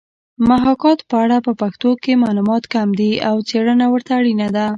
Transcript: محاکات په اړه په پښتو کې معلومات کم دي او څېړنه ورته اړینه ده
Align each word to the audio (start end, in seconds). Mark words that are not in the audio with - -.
محاکات 0.49 0.99
په 1.09 1.15
اړه 1.23 1.37
په 1.45 1.51
پښتو 1.61 1.89
کې 2.03 2.21
معلومات 2.23 2.63
کم 2.73 2.89
دي 2.99 3.11
او 3.29 3.35
څېړنه 3.49 3.85
ورته 3.93 4.11
اړینه 4.19 4.47
ده 4.55 4.65